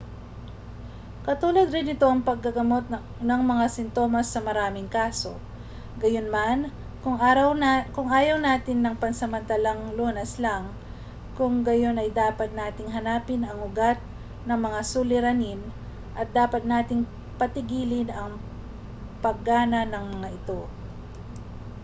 katulad 1.29 1.67
rin 1.75 1.93
ito 1.95 2.07
ng 2.11 2.25
paggamot 2.29 2.81
ng 3.29 3.41
mga 3.51 3.65
sintomas 3.75 4.27
sa 4.33 4.39
maraming 4.47 4.89
kaso 4.97 5.33
gayunman 6.01 6.59
kung 7.05 8.09
ayaw 8.17 8.33
natin 8.47 8.77
ng 8.81 8.95
pansamantalang 9.03 9.81
lunas 9.99 10.31
lang 10.45 10.63
kung 11.37 11.53
gayon 11.67 12.01
ay 12.03 12.09
dapat 12.21 12.49
nating 12.59 12.89
hanapin 12.95 13.41
ang 13.45 13.57
ugat 13.67 13.99
ng 14.49 14.57
mga 14.65 14.79
suliranin 14.91 15.61
at 16.19 16.27
dapat 16.39 16.61
nating 16.73 17.03
patigilin 17.39 18.09
ang 18.19 18.31
paggana 19.23 19.81
ng 19.87 20.05
mga 20.17 20.27
ito 20.39 20.61